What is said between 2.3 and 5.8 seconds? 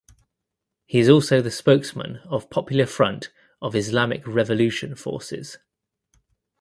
Popular Front of Islamic Revolution Forces.